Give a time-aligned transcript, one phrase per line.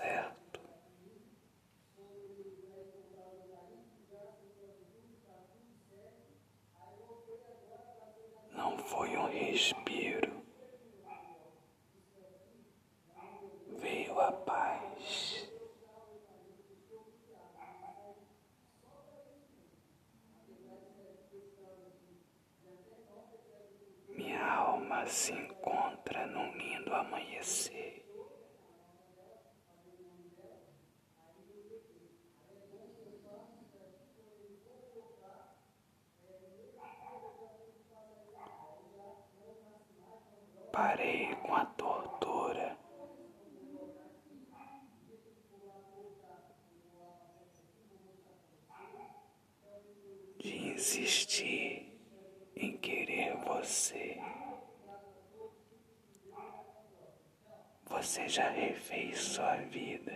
[0.00, 0.60] certo.
[8.52, 10.42] Não foi um respiro,
[13.78, 15.48] veio a paz.
[24.08, 27.79] Minha alma se encontra no lindo amanhecer.
[40.80, 42.74] Parei com a tortura.
[50.38, 52.00] De insistir
[52.56, 54.18] em querer você.
[57.84, 60.14] Você já refez sua vida.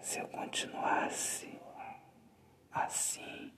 [0.00, 1.56] Se eu continuasse
[2.72, 3.52] assim,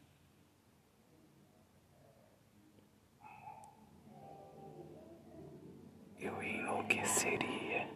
[6.29, 7.89] eu enlouqueceria.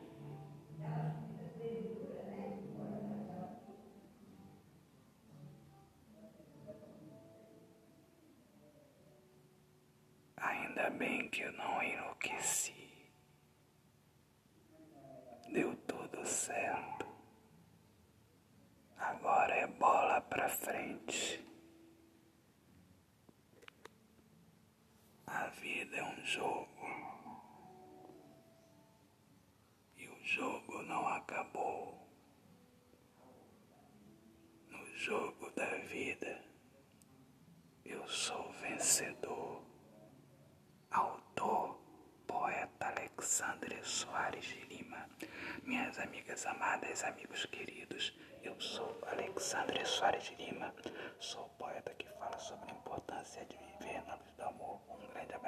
[10.37, 13.11] Ainda bem que eu não enlouqueci.
[15.53, 17.07] Deu tudo certo.
[18.97, 21.45] Agora é bola pra frente.
[25.27, 26.73] A vida é um jogo.
[29.97, 31.99] E o jogo não acabou.
[34.69, 36.43] No jogo da vida,
[37.85, 39.63] eu sou vencedor.
[40.91, 41.79] Autor,
[42.27, 45.09] poeta Alexandre Soares de Lima.
[45.63, 50.75] Minhas amigas amadas, amigos queridos, eu sou Alexandre Soares de Lima.
[51.21, 54.81] Sou poeta que fala sobre a importância de viver na luz do amor.
[54.91, 55.42] Um grande abraço,